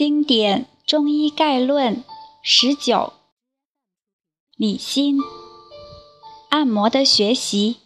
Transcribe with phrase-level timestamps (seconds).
[0.00, 2.02] 经典中医概论
[2.42, 3.12] 十九，
[4.56, 5.18] 理心，
[6.48, 7.76] 按摩的学习，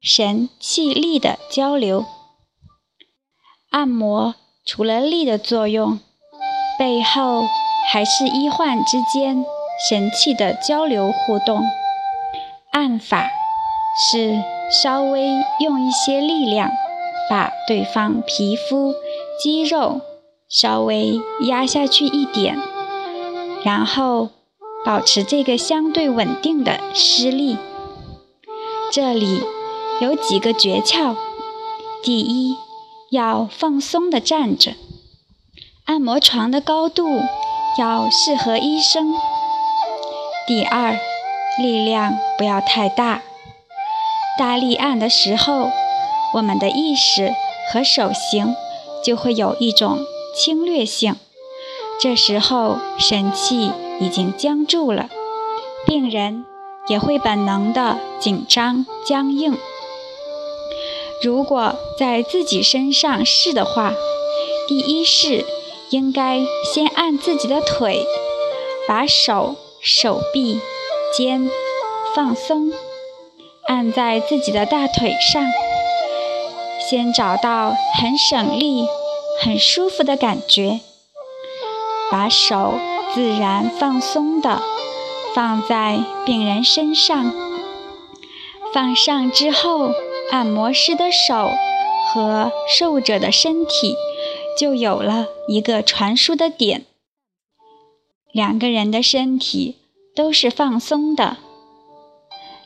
[0.00, 2.06] 神气力的交流。
[3.68, 4.34] 按摩
[4.64, 6.00] 除了力的作用，
[6.78, 7.44] 背后
[7.92, 9.44] 还是医患之间
[9.86, 11.60] 神气的交流互动。
[12.72, 13.28] 按法
[14.10, 14.42] 是
[14.82, 16.70] 稍微用一些力量，
[17.28, 18.94] 把对方皮肤、
[19.38, 20.00] 肌肉。
[20.50, 22.58] 稍微压下去一点，
[23.64, 24.30] 然后
[24.84, 27.56] 保持这个相对稳定的施力。
[28.90, 29.44] 这里
[30.00, 31.14] 有几个诀窍：
[32.02, 32.56] 第一，
[33.10, 34.72] 要放松的站着，
[35.84, 37.20] 按摩床的高度
[37.78, 39.14] 要适合医生；
[40.48, 40.98] 第二，
[41.62, 43.22] 力量不要太大，
[44.36, 45.70] 大力按的时候，
[46.34, 47.32] 我们的意识
[47.72, 48.56] 和手型
[49.04, 50.00] 就会有一种。
[50.34, 51.16] 侵略性，
[52.00, 55.08] 这时候神气已经僵住了，
[55.86, 56.44] 病人
[56.88, 59.56] 也会本能的紧张僵硬。
[61.22, 63.92] 如果在自己身上试的话，
[64.66, 65.44] 第一式
[65.90, 66.40] 应该
[66.72, 68.06] 先按自己的腿，
[68.88, 70.60] 把手、手臂、
[71.14, 71.50] 肩
[72.14, 72.72] 放松，
[73.66, 75.44] 按在自己的大腿上，
[76.88, 78.86] 先找到很省力。
[79.42, 80.80] 很舒服的感觉，
[82.10, 82.74] 把手
[83.14, 84.60] 自然放松的
[85.34, 87.32] 放在病人身上，
[88.74, 89.92] 放上之后，
[90.30, 91.50] 按摩师的手
[92.12, 93.96] 和受者的身体
[94.58, 96.84] 就有了一个传输的点，
[98.32, 99.76] 两个人的身体
[100.14, 101.38] 都是放松的，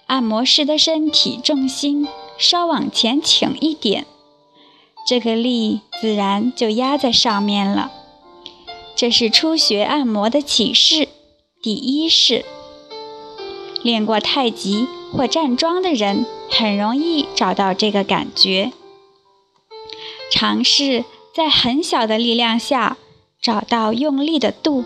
[0.07, 4.07] 按摩师的身体重心稍往前倾一点。
[5.07, 7.91] 这个力自然就压在上面了。
[8.97, 11.09] 这是初学按摩的启示。
[11.61, 12.45] 第一式，
[13.83, 18.73] 练过太极或站桩的人很容易找到这个感觉。
[20.31, 22.97] 尝试在很小的力量下
[23.41, 24.85] 找到用力的度，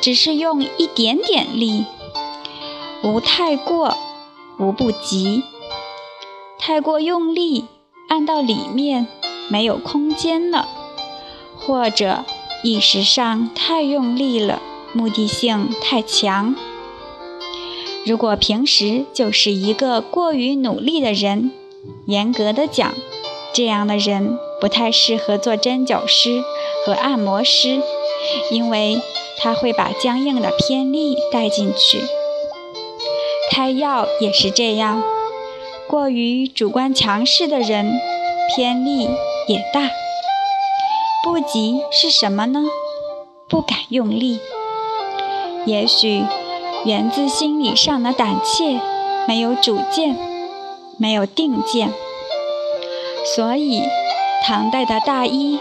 [0.00, 1.84] 只是用一点点力，
[3.02, 3.96] 无太过，
[4.58, 5.42] 无不及。
[6.58, 7.66] 太过用力，
[8.08, 9.06] 按到里面。
[9.48, 10.68] 没有空间了，
[11.56, 12.24] 或者
[12.62, 14.60] 意识上太用力了，
[14.92, 16.54] 目的性太强。
[18.06, 21.52] 如果平时就是一个过于努力的人，
[22.06, 22.92] 严格的讲，
[23.54, 26.42] 这样的人不太适合做针灸师
[26.84, 27.80] 和按摩师，
[28.50, 29.00] 因为
[29.38, 32.00] 他会把僵硬的偏力带进去。
[33.50, 35.02] 开药也是这样，
[35.86, 37.92] 过于主观强势的人，
[38.54, 39.08] 偏力。
[39.46, 39.90] 也大，
[41.22, 42.60] 不急是什么呢？
[43.48, 44.40] 不敢用力。
[45.66, 46.24] 也许
[46.84, 48.80] 源自心理上的胆怯，
[49.26, 50.16] 没有主见，
[50.98, 51.92] 没有定见。
[53.34, 53.82] 所以，
[54.46, 55.58] 唐代的大医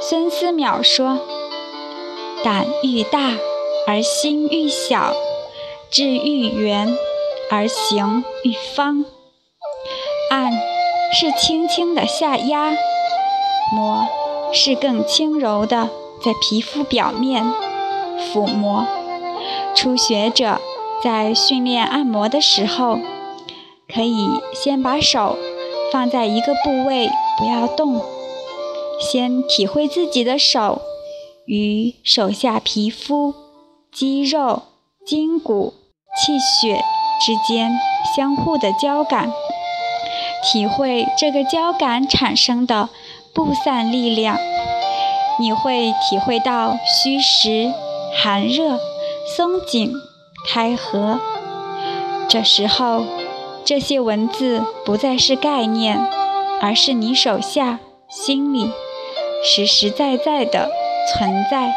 [0.00, 1.18] 孙思邈说
[2.44, 3.32] ：“胆愈大
[3.86, 5.14] 而心愈小，
[5.90, 6.94] 志愈圆
[7.50, 9.04] 而行愈方。”
[10.30, 10.52] 按
[11.12, 12.72] 是轻轻的下压。
[13.72, 14.06] 摩
[14.52, 15.88] 是更轻柔的，
[16.24, 17.44] 在皮肤表面
[18.32, 18.86] 抚摸。
[19.74, 20.60] 初学者
[21.02, 22.98] 在训练按摩的时候，
[23.88, 25.36] 可以先把手
[25.92, 28.02] 放在一个部位，不要动，
[29.00, 30.82] 先体会自己的手
[31.46, 33.34] 与手下皮肤、
[33.92, 34.62] 肌肉、
[35.06, 35.74] 筋骨、
[36.16, 36.84] 气血
[37.24, 37.70] 之间
[38.16, 39.32] 相互的交感，
[40.44, 42.90] 体会这个交感产生的。
[43.32, 44.38] 布散力量，
[45.38, 47.72] 你会体会到虚实、
[48.14, 48.78] 寒热、
[49.36, 49.92] 松紧、
[50.48, 51.20] 开合。
[52.28, 53.04] 这时候，
[53.64, 55.98] 这些文字不再是概念，
[56.60, 58.70] 而是你手下心里
[59.44, 60.70] 实实在在的
[61.08, 61.72] 存在。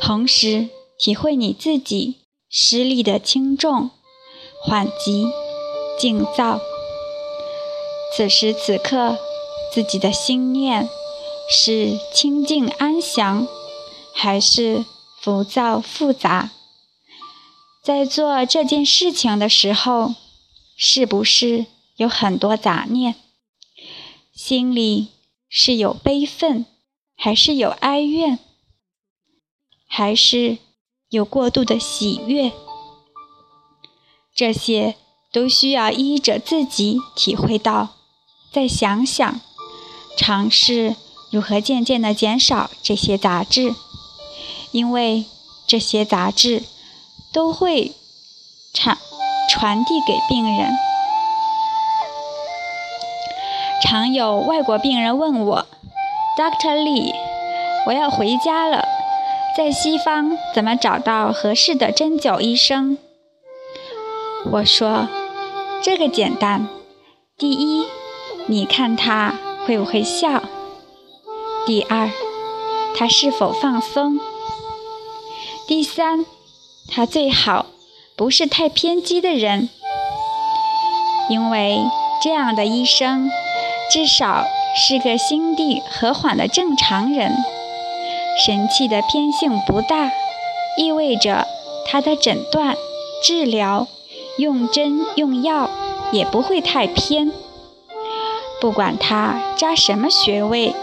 [0.00, 3.90] 同时，体会你自己施力的轻重、
[4.64, 5.28] 缓急、
[5.98, 6.60] 静躁。
[8.16, 9.18] 此时此刻，
[9.72, 10.88] 自己的心念
[11.50, 13.46] 是清静安详，
[14.14, 14.84] 还是
[15.20, 16.50] 浮躁复杂？
[17.82, 20.14] 在做这件事情的时候，
[20.76, 21.66] 是不是
[21.96, 23.14] 有很多杂念？
[24.34, 25.08] 心里
[25.48, 26.66] 是有悲愤，
[27.16, 28.38] 还是有哀怨，
[29.86, 30.58] 还是
[31.08, 32.52] 有过度的喜悦？
[34.34, 34.96] 这些
[35.32, 37.97] 都需要依着自己体会到。
[38.52, 39.40] 再想想，
[40.16, 40.96] 尝试
[41.30, 43.74] 如何渐渐地减少这些杂质，
[44.72, 45.26] 因为
[45.66, 46.64] 这些杂质
[47.32, 47.92] 都会
[48.72, 48.96] 传
[49.50, 50.72] 传递给病人。
[53.82, 55.66] 常有外国病人问我
[56.36, 57.14] ，Doctor Lee，
[57.86, 58.84] 我要回家了，
[59.56, 62.98] 在西方怎么找到合适的针灸医生？
[64.50, 65.06] 我说，
[65.82, 66.68] 这个简单。
[67.36, 67.86] 第一，
[68.50, 69.34] 你看他
[69.66, 70.40] 会不会笑；
[71.66, 72.10] 第二，
[72.96, 74.18] 他是否放松；
[75.66, 76.24] 第三，
[76.90, 77.66] 他最好
[78.16, 79.68] 不是太偏激的人，
[81.28, 81.78] 因为
[82.22, 83.30] 这样的医生。
[83.90, 84.44] 至少
[84.76, 87.34] 是个心地和缓的正常人，
[88.44, 90.10] 神气的偏性不大，
[90.76, 91.46] 意味着
[91.86, 92.76] 他的诊断、
[93.22, 93.86] 治疗、
[94.36, 95.70] 用针用药
[96.12, 97.32] 也不会太偏。
[98.60, 100.74] 不管他扎什么穴位，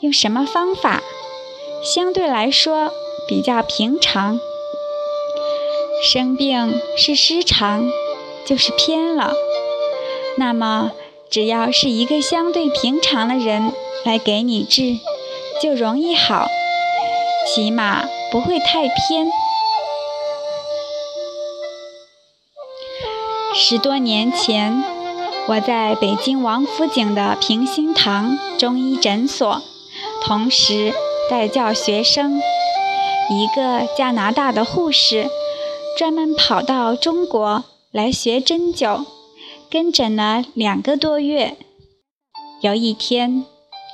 [0.00, 1.02] 用什么方法，
[1.84, 2.90] 相对来说
[3.28, 4.40] 比较平常。
[6.02, 7.90] 生病是失常，
[8.46, 9.32] 就是偏了，
[10.36, 10.92] 那么。
[11.30, 13.72] 只要是一个相对平常的人
[14.04, 14.98] 来给你治，
[15.62, 16.48] 就容易好，
[17.46, 19.30] 起码不会太偏。
[23.54, 24.82] 十多年前，
[25.50, 29.60] 我在北京王府井的平心堂中医诊所，
[30.22, 30.94] 同时
[31.28, 32.40] 带教学生。
[33.28, 35.28] 一个加拿大的护士
[35.98, 39.04] 专门跑到中国来学针灸。
[39.68, 41.56] 跟诊了两个多月，
[42.60, 43.44] 有一天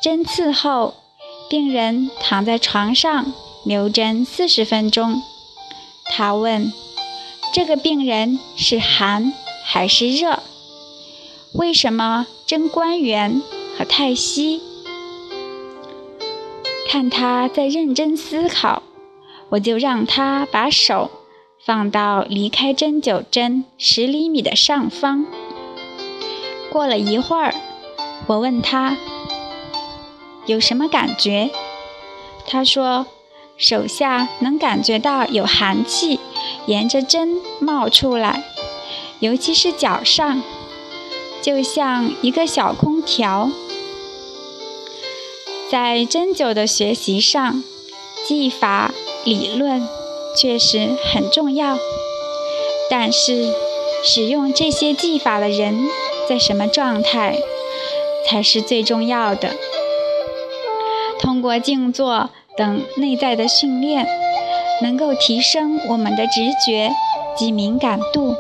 [0.02, 0.92] 针刺后，
[1.48, 3.32] 病人躺在床上
[3.64, 5.22] 留针四十分钟。
[6.14, 6.70] 他问
[7.54, 9.32] ：“这个病人是寒
[9.64, 10.40] 还是热？
[11.58, 13.42] 为什么针关元
[13.76, 14.60] 和太溪？”
[16.88, 18.82] 看他在认真思考，
[19.50, 21.10] 我就让他把手
[21.64, 25.26] 放到离开针灸针十厘米的上方。
[26.70, 27.54] 过了一会儿，
[28.26, 28.96] 我问他
[30.46, 31.50] 有什么感觉，
[32.46, 33.06] 他说
[33.56, 36.20] 手下能感觉到有寒气
[36.66, 38.44] 沿着针冒出来，
[39.20, 40.42] 尤其是脚上，
[41.46, 43.48] 就像一个小空调。
[45.70, 47.62] 在针灸的学习上，
[48.26, 49.88] 技法理论
[50.36, 51.78] 确实很重要，
[52.90, 53.54] 但是
[54.02, 55.88] 使用这些技法的人。
[56.28, 57.38] 在什么状态
[58.28, 59.54] 才是最重要的？
[61.20, 64.08] 通过静坐等内在的训练，
[64.82, 66.32] 能够提升我们的直
[66.66, 66.90] 觉
[67.38, 68.34] 及敏感度。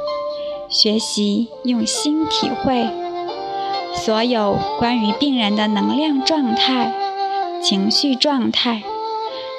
[0.68, 2.88] 学习用心体会
[3.94, 6.92] 所有关于病人的能量状态、
[7.62, 8.82] 情绪状态、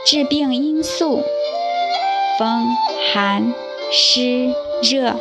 [0.06, 1.24] 致病因素、
[2.38, 2.68] 风、
[3.14, 3.54] 寒、
[3.92, 5.16] 湿、热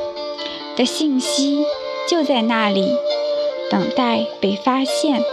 [0.76, 1.64] 的信息。
[2.08, 2.88] 就在那里，
[3.68, 5.24] 等待被发现。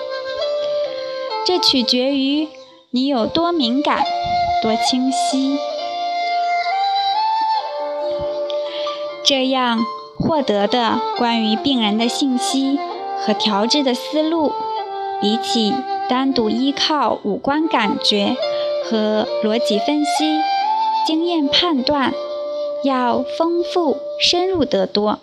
[1.46, 2.48] 这取决于
[2.90, 4.04] 你有多敏感、
[4.64, 5.56] 多清晰。
[9.24, 9.86] 这样
[10.18, 12.80] 获得的关于病人的信息
[13.19, 14.51] 和调治的思路，
[15.21, 15.74] 比起
[16.10, 18.35] 单独依靠五官感觉
[18.85, 20.40] 和逻辑分析、
[21.06, 22.14] 经验判断，
[22.83, 25.19] 要丰富深入得多。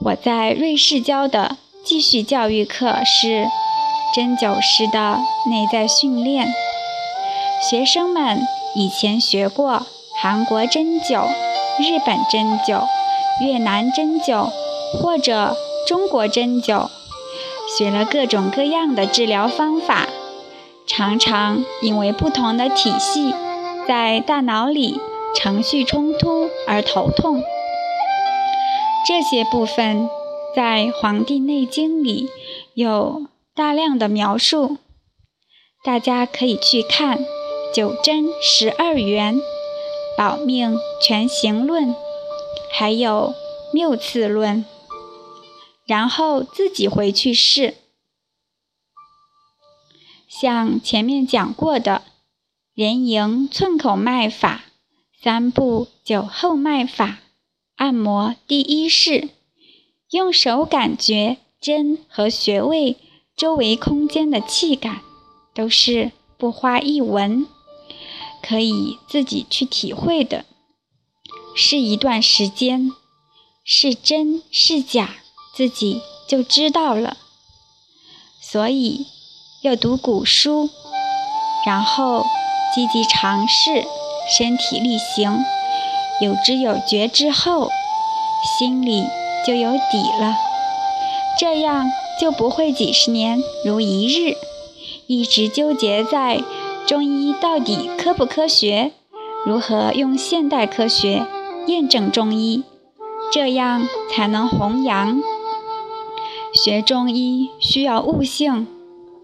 [0.00, 3.46] 我在瑞士教的继续教育课是
[4.14, 6.48] 针灸师的内在训练。
[7.70, 8.40] 学生们
[8.74, 9.86] 以前学过
[10.20, 11.28] 韩国针灸、
[11.78, 12.84] 日本针灸、
[13.44, 14.48] 越南针灸
[14.94, 15.56] 或者
[15.86, 16.88] 中国针灸，
[17.76, 20.08] 学了各种各样的治疗方法，
[20.86, 23.34] 常常因为不同的体系
[23.88, 25.00] 在大脑里
[25.34, 27.42] 程序冲突而头痛。
[29.06, 30.08] 这些部分
[30.54, 32.28] 在《黄帝内经》里
[32.74, 34.76] 有大量的描述，
[35.82, 37.18] 大家可以去看
[37.74, 39.34] 《九针十二元》
[40.16, 41.88] 《保命全行论》，
[42.72, 43.34] 还有
[43.74, 44.64] 《谬次论》，
[45.86, 47.74] 然后自己回去试。
[50.28, 52.02] 像前面讲过的
[52.74, 54.64] 人迎寸口脉法、
[55.22, 57.18] 三步九后脉法。
[57.76, 59.30] 按摩第一式，
[60.10, 62.96] 用手感觉针和穴位
[63.34, 65.00] 周围空间的气感，
[65.52, 67.44] 都是不花一文，
[68.40, 70.44] 可以自己去体会的。
[71.54, 72.90] 是一段时间，
[73.64, 75.16] 是真是假，
[75.54, 77.16] 自己就知道了。
[78.40, 79.06] 所以，
[79.62, 80.70] 要读古书，
[81.66, 82.24] 然后
[82.74, 83.84] 积极尝试，
[84.36, 85.44] 身体力行，
[86.20, 87.70] 有知有觉之后，
[88.58, 89.04] 心里
[89.46, 90.36] 就有底了。
[91.38, 91.90] 这样
[92.20, 94.36] 就不会几十年如一日，
[95.06, 96.42] 一直纠结在
[96.86, 98.92] 中医到底科不科学，
[99.46, 101.26] 如何用现代科学
[101.66, 102.64] 验证中医，
[103.32, 105.20] 这样才能弘扬。
[106.52, 108.66] 学中医需要悟性，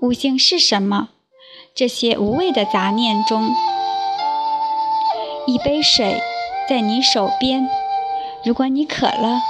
[0.00, 1.08] 悟性是什么？
[1.74, 3.50] 这些无谓的杂念中，
[5.46, 6.20] 一杯水
[6.68, 7.68] 在你手边，
[8.44, 9.40] 如果你渴了，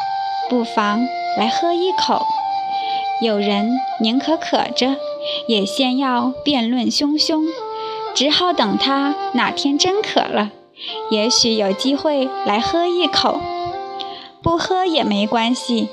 [0.51, 2.27] 不妨来喝一口。
[3.21, 4.97] 有人宁可渴着，
[5.47, 7.45] 也先要辩论汹汹，
[8.15, 10.51] 只好等他哪天真渴了，
[11.11, 13.41] 也许有机会来喝一口。
[14.43, 15.89] 不喝也没关系。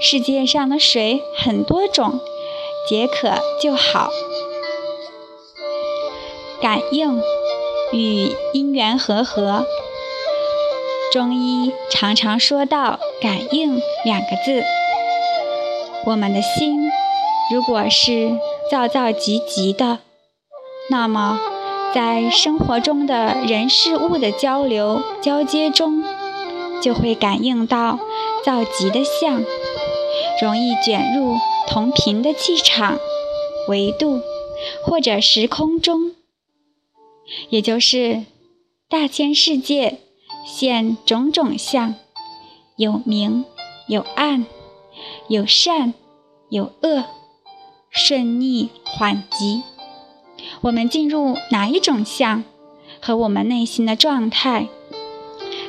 [0.00, 2.20] 世界上的水很多种，
[2.88, 4.10] 解渴就好。
[6.60, 7.20] 感应
[7.92, 9.64] 与因缘和合，
[11.12, 14.62] 中医常常说到“感应”两个字。
[16.04, 16.90] 我们的心
[17.52, 18.38] 如果是
[18.70, 20.00] 躁躁急急的，
[20.90, 21.40] 那么
[21.94, 26.04] 在生活中的人事物的交流交接中，
[26.82, 27.98] 就会感应到
[28.44, 29.42] 躁急的相。
[30.40, 32.98] 容易卷入同频的气场、
[33.68, 34.20] 维度
[34.84, 36.14] 或者时空中，
[37.48, 38.24] 也就是
[38.88, 39.98] 大千世界
[40.46, 41.94] 现种种相，
[42.76, 43.46] 有明
[43.88, 44.44] 有暗，
[45.28, 45.94] 有善
[46.50, 47.04] 有恶，
[47.90, 49.62] 顺逆缓急。
[50.62, 52.44] 我们进入哪一种相，
[53.00, 54.68] 和我们内心的状态、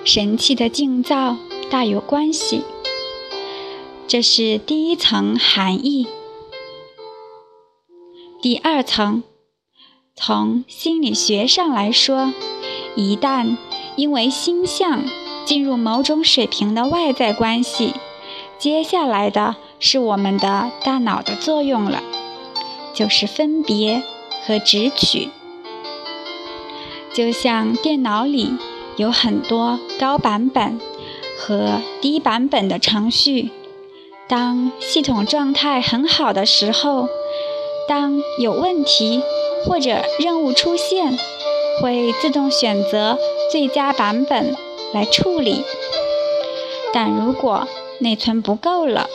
[0.04, 1.38] 神气的静造
[1.70, 2.64] 大有关系。
[4.08, 6.08] 这是第一层含义。
[8.42, 9.24] 第二层，
[10.16, 12.34] 从心理学上来说，
[12.96, 13.58] 一旦
[13.96, 15.04] 因为心相
[15.44, 17.94] 进入某种水平的外在关系，
[18.58, 22.02] 接下来的是我们的大脑的作用了，
[22.94, 24.02] 就是分别
[24.48, 25.30] 和直取。
[27.14, 28.56] 就像电脑里
[28.96, 30.80] 有很多高版本
[31.38, 33.50] 和低版本的程序。
[34.28, 37.08] 当系统状态很好的时候，
[37.88, 39.22] 当有问题
[39.66, 41.18] 或者任务出现，
[41.82, 43.18] 会自动选择
[43.52, 44.56] 最佳版本
[44.94, 45.64] 来处理。
[46.94, 47.68] 但如果
[48.00, 49.10] 内存不够了，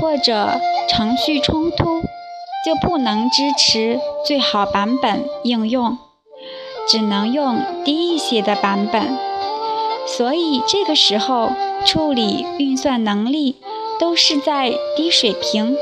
[0.00, 0.58] 或者
[0.88, 2.02] 程序冲突，
[2.64, 5.98] 就不能支持最好版本应用，
[6.88, 9.16] 只能用低一些的版本。
[10.06, 11.52] 所以这个时候
[11.84, 13.56] 处理运算能力。
[14.00, 15.76] 都是在低水平，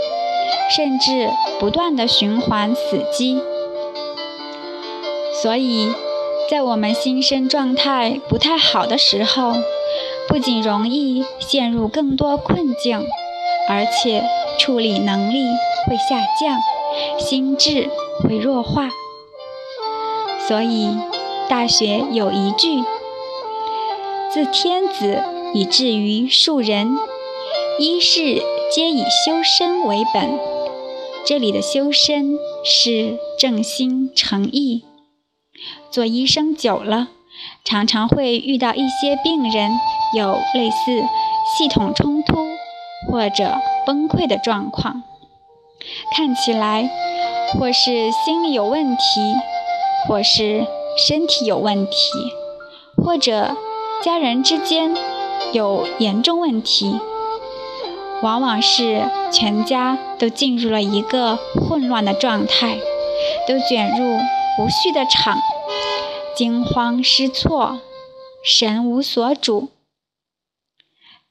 [0.75, 1.29] 甚至
[1.61, 3.43] 不断的循环死机。
[5.43, 5.93] 所以，
[6.51, 9.53] 在我们心身状态不太好的时候，
[10.27, 13.07] 不仅容易陷入更多困境，
[13.69, 14.25] 而且
[14.59, 15.47] 处理能力
[15.87, 16.59] 会下降，
[17.19, 17.89] 心智
[18.23, 18.91] 会弱化。
[20.47, 20.89] 所以，
[21.49, 22.85] 《大学》有一句
[24.33, 25.23] ：“自天子
[25.55, 26.97] 以至于庶人。”
[27.79, 30.39] 一是皆以修身为本，
[31.27, 34.83] 这里的修身是正心诚意。
[35.91, 37.09] 做医生久了，
[37.65, 39.73] 常常会遇到一些病人
[40.15, 41.05] 有类似
[41.59, 42.35] 系统冲突
[43.07, 43.55] 或者
[43.87, 45.03] 崩溃的状况，
[46.17, 46.91] 看起来
[47.55, 49.03] 或是心理有问题，
[50.07, 50.67] 或是
[51.07, 51.97] 身体有问题，
[52.97, 53.57] 或者
[54.03, 54.95] 家人之间
[55.53, 56.99] 有严重问题。
[58.23, 62.79] 往往是全家都进入了一个混乱的状态，
[63.47, 64.17] 都卷入
[64.59, 65.37] 无序的场，
[66.35, 67.79] 惊慌失措，
[68.43, 69.69] 神无所主。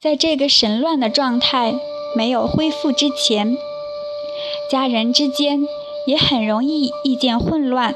[0.06, 1.74] 在这个神乱的状态
[2.16, 3.58] 没有恢复之前，
[4.70, 5.62] 家人之间
[6.06, 7.96] 也很容易意见混乱，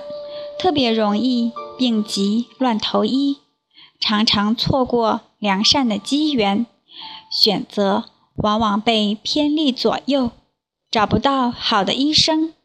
[0.58, 3.38] 特别容易病急乱投医，
[4.00, 6.66] 常常错过良善的机缘，
[7.32, 8.06] 选择。
[8.38, 10.32] 往往被偏利左右，
[10.89, 12.56] 找不到好的医生，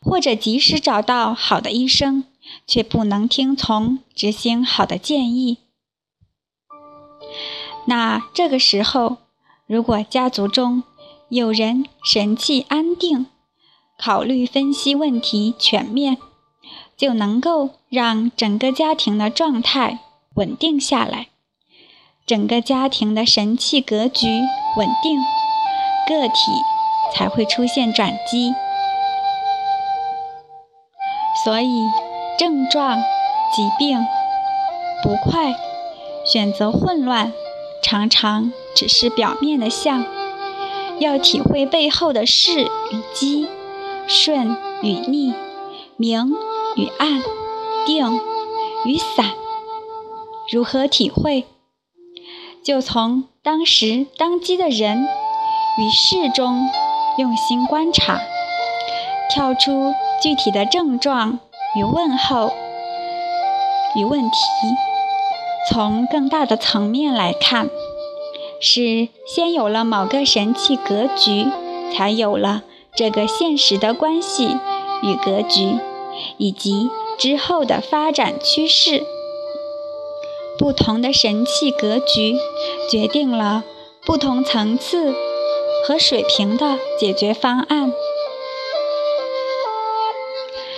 [0.00, 2.24] 或者即使找到好的医生，
[2.66, 5.58] 却不能听从执行好的建议。
[7.86, 9.18] 那这个时候，
[9.66, 10.82] 如果家族中
[11.28, 13.26] 有人神气安定，
[13.98, 16.16] 考虑分析问题全面，
[16.96, 20.00] 就能够让整个家庭的状态
[20.34, 21.28] 稳定下来。
[22.26, 24.26] 整个家庭的神气格局
[24.76, 25.20] 稳定，
[26.08, 26.34] 个体
[27.14, 28.54] 才会出现转机。
[31.44, 31.68] 所以
[32.38, 32.98] 症状、
[33.54, 33.98] 疾病、
[35.02, 35.54] 不快、
[36.24, 37.32] 选择混乱，
[37.94, 40.04] 常常只是表面的象。
[40.98, 42.68] 要体会背后的是与
[43.14, 43.46] 机、
[44.08, 45.32] 顺与逆、
[45.96, 46.32] 明
[46.74, 47.22] 与暗、
[47.86, 48.20] 定
[48.84, 49.30] 与散。
[50.50, 51.44] 如何体会？
[52.64, 55.06] 就从当时当机的人
[55.78, 56.68] 与事中
[57.16, 58.18] 用心观察，
[59.30, 61.38] 跳出具体的症状
[61.76, 62.52] 与问候
[63.94, 64.36] 与问题，
[65.70, 67.68] 从更大的层面来看。
[68.66, 71.46] 是先有了某个神气格局，
[71.94, 72.62] 才有了
[72.96, 74.56] 这个现实的关系
[75.02, 75.78] 与格局，
[76.38, 79.04] 以及之后的发展趋势。
[80.58, 82.38] 不同的神气格局，
[82.90, 83.64] 决定了
[84.06, 85.14] 不同层次
[85.86, 87.92] 和水平的解决方案。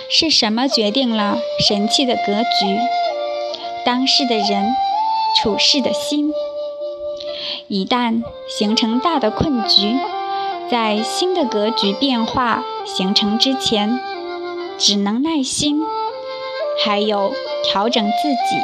[0.09, 2.77] 是什么决定了神气的格局？
[3.85, 4.75] 当事的人，
[5.41, 6.33] 处事的心。
[7.69, 9.97] 一旦形成大的困局，
[10.71, 13.99] 在新的格局变化形成之前，
[14.77, 15.81] 只能耐心，
[16.85, 17.33] 还有
[17.65, 18.61] 调整自己。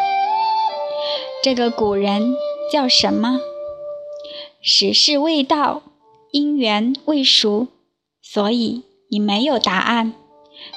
[1.43, 2.33] 这个古人
[2.71, 3.39] 叫什么？
[4.61, 5.81] 时势未到，
[6.31, 7.67] 因缘未熟，
[8.21, 10.13] 所以你没有答案，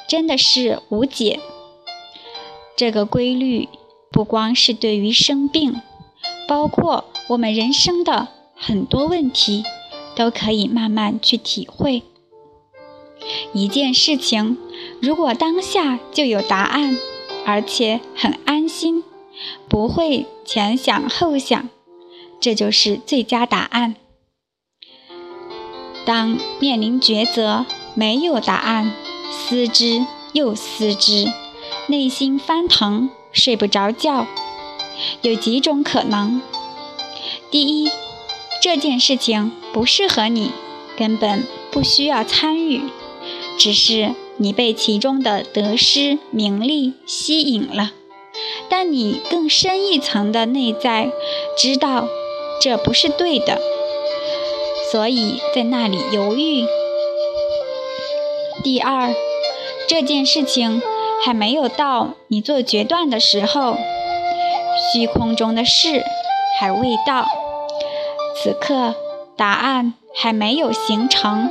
[0.09, 1.39] 真的是无解。
[2.77, 3.69] 这个规律
[4.11, 5.81] 不光是对于生病，
[6.49, 7.05] 包括。
[7.29, 9.65] 我们人生的很多问题
[10.15, 12.03] 都可以慢慢去体会。
[13.53, 14.57] 一件事情，
[15.01, 16.97] 如果当下就有答案，
[17.45, 19.03] 而且很安心，
[19.69, 21.69] 不会前想后想，
[22.39, 23.97] 这就是最佳答案。
[26.05, 28.93] 当面临抉择，没有答案，
[29.33, 31.27] 思之又思之，
[31.89, 34.27] 内心翻腾，睡不着觉，
[35.23, 36.41] 有几种可能。
[37.49, 37.89] 第一，
[38.61, 40.51] 这件事情不适合你，
[40.99, 42.83] 根本不需要参与，
[43.57, 47.93] 只是你被其中的得失、名利吸引了，
[48.69, 51.11] 但你更深一层的内在
[51.57, 52.09] 知道
[52.61, 53.61] 这不是对的，
[54.91, 56.67] 所以在那里犹豫。
[58.65, 59.15] 第二，
[59.89, 60.83] 这件事情
[61.25, 63.77] 还没有到你做决断的时候，
[64.93, 66.03] 虚空中的事。
[66.59, 67.29] 还未到，
[68.39, 68.95] 此刻
[69.35, 71.51] 答案还没有形成。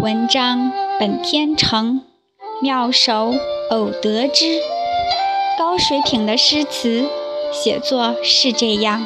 [0.00, 2.00] 文章本天成，
[2.62, 3.34] 妙手
[3.70, 4.60] 偶得之。
[5.58, 7.04] 高水平的诗词
[7.52, 9.04] 写作是这样，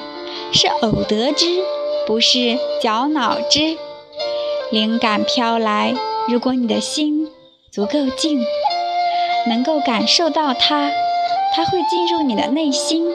[0.52, 1.64] 是偶得之，
[2.06, 3.76] 不是绞脑汁。
[4.70, 5.94] 灵感飘来，
[6.28, 7.28] 如果你的心
[7.72, 8.40] 足够静，
[9.48, 10.90] 能够感受到它。
[11.52, 13.12] 它会进入你的内心，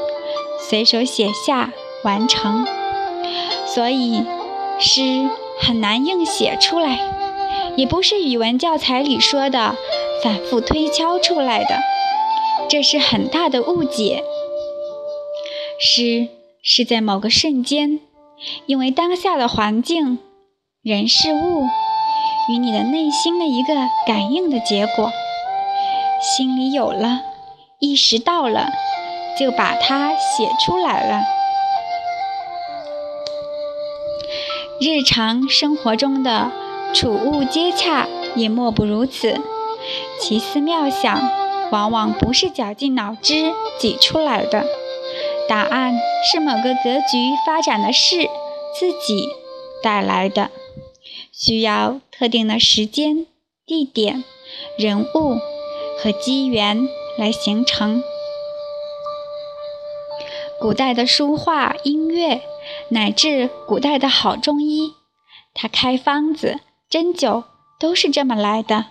[0.70, 1.72] 随手写下
[2.04, 2.66] 完成。
[3.68, 4.24] 所以
[4.80, 5.30] 诗
[5.62, 7.00] 很难硬写出来，
[7.76, 9.76] 也不是语文教材里说的
[10.24, 11.80] 反复推敲出来的，
[12.70, 14.24] 这是很大的误解。
[15.80, 16.30] 诗
[16.64, 18.00] 是在某个瞬间，
[18.66, 20.20] 因为当下的环境、
[20.82, 21.66] 人、事物
[22.50, 23.74] 与你的内心的一个
[24.08, 25.12] 感应的结果，
[26.22, 27.22] 心里有了。
[27.82, 28.70] 意识到了，
[29.40, 31.22] 就把它写出来了。
[34.80, 36.52] 日常生活中的
[36.94, 39.42] 处物接洽也莫不如此。
[40.20, 41.30] 奇思妙想
[41.72, 44.66] 往往不是绞尽脑汁挤出来的，
[45.48, 45.94] 答案
[46.32, 48.30] 是某个格局发展的事
[48.78, 49.30] 自己
[49.84, 50.50] 带来的，
[51.32, 53.26] 需要特定的时间、
[53.66, 54.24] 地点、
[54.78, 55.40] 人物
[56.02, 56.88] 和机缘。
[57.18, 58.04] 来形成。
[60.60, 62.42] 古代的书画、音乐，
[62.90, 64.94] 乃至古代的好中医，
[65.54, 67.44] 他开方子、针灸
[67.80, 68.86] 都是这么来的，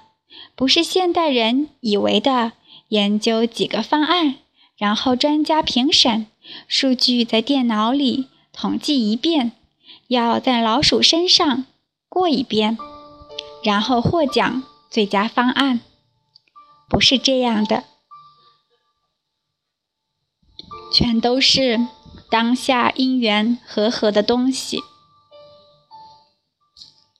[0.54, 2.52] 不是现代人以为的
[2.88, 4.36] 研究几个方案，
[4.76, 6.26] 然后专家评审，
[6.68, 9.52] 数据在电脑里统计一遍，
[10.08, 11.64] 要在老鼠身上
[12.08, 12.76] 过一遍，
[13.64, 15.80] 然后获奖最佳方案，
[16.88, 17.84] 不是这样的。
[20.94, 21.88] 全都是
[22.30, 24.78] 当下因缘和合的东西。